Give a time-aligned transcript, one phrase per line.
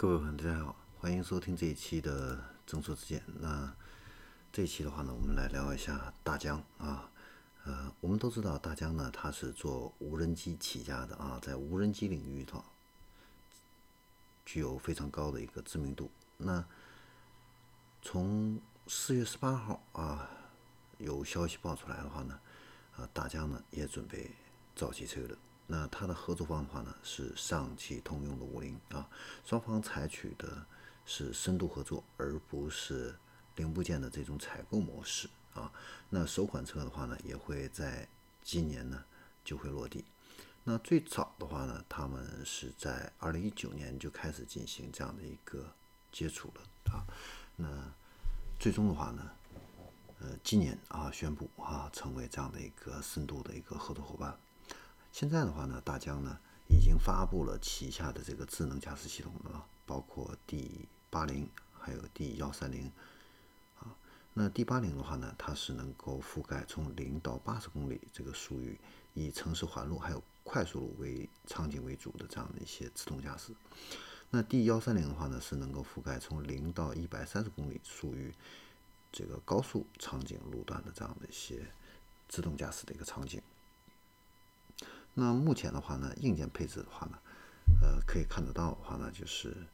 [0.00, 3.20] 各位朋友，大家好，欢迎收听这一期的正说之见。
[3.40, 3.74] 那
[4.52, 7.10] 这一期的话呢，我们来聊一下大疆啊。
[7.64, 12.64] 呃，我们都知道大疆呢，它是做无人机起家的啊，在无人机领域头
[14.46, 16.08] 具有非常高的一个知名度。
[16.36, 16.64] 那
[18.00, 20.30] 从四月十八号啊，
[20.98, 22.38] 有消息爆出来的话呢，
[22.96, 24.30] 啊，大疆呢也准备
[24.76, 25.36] 造汽车了。
[25.70, 29.06] 那它的合作方的话呢，是上汽通用的五菱啊，
[29.44, 30.64] 双方采取的
[31.04, 33.14] 是深度合作，而不是
[33.56, 35.70] 零部件的这种采购模式啊。
[36.08, 38.08] 那首款车的话呢，也会在
[38.42, 39.04] 今年呢
[39.44, 40.02] 就会落地。
[40.64, 45.70] 那最早的话呢，他们是在二零一九年就开始进行这样的一个
[46.10, 47.04] 接触了啊。
[47.56, 47.68] 那
[48.58, 49.30] 最终的话呢，
[50.20, 54.34] 呃，今年啊宣布啊成为这样的一个深度的一个合作伙伴。
[55.12, 62.92] 现在的话呢，大疆呢已经发布了旗下的这个智能驾驶系统了，包括 D 八零还有 D 幺三零
[63.80, 63.96] 啊。
[64.34, 68.78] 那 D 八零的话呢，它是能够覆盖从零到八十公里这个属于
[69.14, 73.52] 以城市环路还有快速路为场景为主的这样的一些自动驾驶。
[74.30, 78.32] 那 D 幺三零的话呢，是能够覆盖从零到一百三十公里属于
[79.10, 81.66] 这个高速场景路段的这样的一些
[82.28, 83.42] 自动驾驶的一个场景。
[85.14, 87.18] 那目前的话呢，硬件配置的话呢，
[87.82, 89.66] 呃，可以看得到的话呢，就是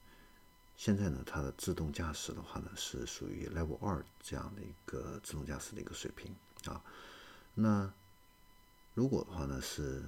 [0.76, 6.34] 现在呢，它的自动驾驶的话呢，是属于 Level 二这样的一个自动驾驶的一个水平
[6.66, 6.82] 啊。
[7.54, 7.92] 那
[8.94, 10.02] 如果的话呢，是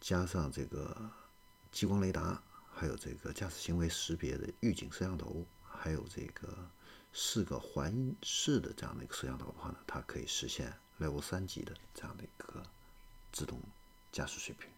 [0.00, 1.10] 加上这个
[1.70, 2.42] 激光雷达，
[2.74, 6.68] 还有这个驾驶行为识别的预警摄像头，还有这个
[7.14, 12.62] 四个环视的这样的一个摄像头的话呢，它可以实现 Level 三级的这样的一个
[13.32, 13.58] 自动。
[14.12, 14.68] 驾驶水平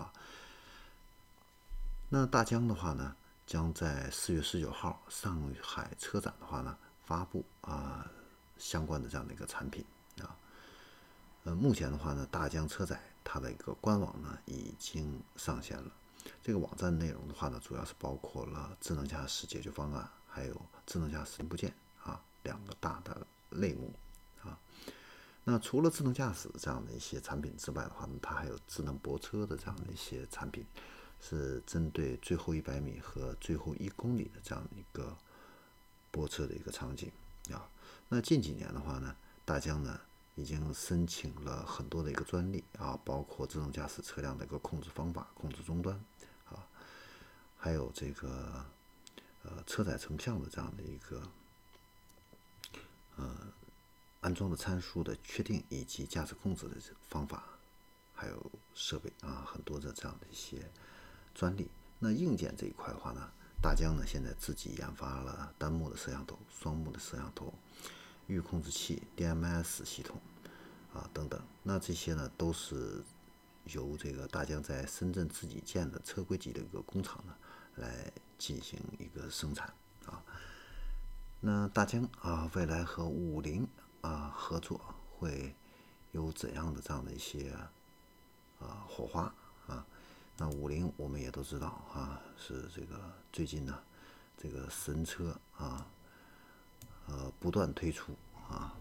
[0.00, 0.12] 啊，
[2.10, 6.76] 那大疆的话呢，将在四月十九号上海车展的话呢，
[7.06, 8.06] 发布啊
[8.58, 9.82] 相关的这样的一个产品
[10.20, 10.36] 啊。
[11.44, 15.90] 呃，目前的话呢，大疆车载它的一个官网呢已经上线了。
[16.42, 20.54] 这个网站内容的话呢，主要是包括了智能驾驶解决方案，还有
[20.86, 21.74] 智能驾驶零部件
[22.04, 23.90] 啊两个大的类目。
[24.44, 24.58] 啊
[25.44, 30.64] 那除了智能驾驶这样的一些产品之外的话呢，它还有智能泊车的这样的一些产品，
[31.20, 35.16] 是针对最后一百米和最后一公里的这样的一个
[36.12, 37.10] 泊车的一个场景
[37.50, 37.68] 啊。
[38.08, 40.00] 那近几年的话呢，大疆呢
[40.36, 46.00] 已经申请了很多的一个专利啊，包括自动驾驶车辆的一个控制方法、控制终端
[46.48, 46.64] 啊，
[47.58, 48.64] 还有这个
[49.42, 51.20] 呃车载成像的这样的一个
[53.16, 53.36] 呃。
[54.22, 56.76] 安装的参数的确定以及驾驶控制的
[57.08, 57.42] 方法，
[58.14, 60.70] 还有设备啊，很多的这样的一些
[61.34, 61.68] 专利。
[61.98, 63.28] 那硬件这一块的话呢，
[63.60, 67.52] 大疆呢现在自己研发了单目的摄像头、双目的摄像头、
[68.28, 70.20] 预控制器、DMS 系统
[70.94, 71.40] 啊等等。
[71.64, 73.02] 那这些呢都是
[73.64, 77.34] 由这个大疆在深圳自己建的车规级的一个工厂呢
[77.74, 79.74] 来进行一个生产
[80.06, 80.22] 啊。
[81.40, 83.66] 那大疆啊，未来和五菱。
[84.02, 84.80] 啊，合作
[85.18, 85.54] 会
[86.12, 87.50] 有怎样的这样的一些
[88.60, 89.32] 啊火花
[89.66, 89.84] 啊？
[90.36, 93.00] 那五菱我们也都知道啊，是这个
[93.32, 93.78] 最近呢，
[94.36, 95.86] 这个神车啊，
[97.06, 98.14] 呃不断推出
[98.50, 98.74] 啊，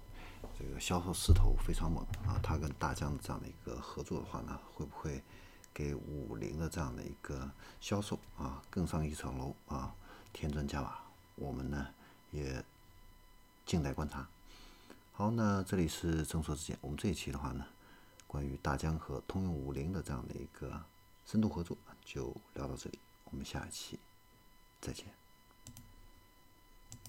[0.58, 2.40] 这个销售势头非常猛啊。
[2.42, 5.22] 它跟大疆的这样的一个合作的话呢，会不会
[5.74, 7.50] 给五菱的这样的一个
[7.80, 9.94] 销售啊更上一层楼啊，
[10.34, 11.04] 添砖加瓦？
[11.36, 11.88] 我们呢
[12.32, 12.64] 也
[13.66, 14.28] 静待观察。
[15.22, 16.76] 好，那这里是正说之间。
[16.82, 17.64] 我们这一期的话呢，
[18.26, 20.84] 关于大疆和通用五菱的这样的一个
[21.28, 22.98] 深度合作，就聊到这里。
[23.26, 24.00] 我们下一期
[24.82, 25.06] 再见。